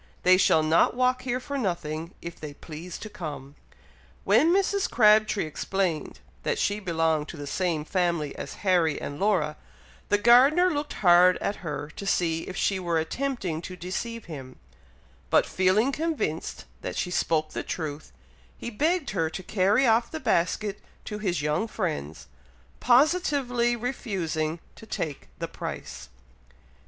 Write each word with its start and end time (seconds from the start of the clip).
They 0.23 0.35
shall 0.35 0.63
not 0.63 0.95
walk 0.95 1.21
here 1.21 1.39
for 1.39 1.59
nothing, 1.59 2.15
if 2.23 2.39
they 2.39 2.55
please 2.55 2.97
to 2.97 3.07
come!" 3.07 3.53
When 4.23 4.51
Mrs. 4.51 4.89
Crabtree 4.89 5.45
explained 5.45 6.21
that 6.41 6.57
she 6.57 6.79
belonged 6.79 7.27
to 7.27 7.37
the 7.37 7.45
same 7.45 7.85
family 7.85 8.35
as 8.35 8.53
Harry 8.65 8.99
and 8.99 9.19
Laura, 9.19 9.57
the 10.09 10.17
gardener 10.17 10.71
looked 10.71 10.93
hard 11.05 11.37
at 11.37 11.57
her 11.57 11.91
to 11.97 12.07
see 12.07 12.47
if 12.47 12.57
she 12.57 12.79
were 12.79 12.97
attempting 12.97 13.61
to 13.61 13.75
deceive 13.75 14.25
him; 14.25 14.55
but 15.29 15.45
feeling 15.45 15.91
convinced 15.91 16.65
that 16.81 16.95
she 16.95 17.11
spoke 17.11 17.51
the 17.51 17.61
truth, 17.61 18.11
he 18.57 18.71
begged 18.71 19.11
her 19.11 19.29
to 19.29 19.43
carry 19.43 19.85
off 19.85 20.09
the 20.09 20.19
basket 20.19 20.79
to 21.05 21.19
his 21.19 21.43
young 21.43 21.67
friends, 21.67 22.25
positively 22.79 23.75
refusing 23.75 24.59
to 24.75 24.87
take 24.87 25.27
the 25.37 25.47
price. 25.47 26.09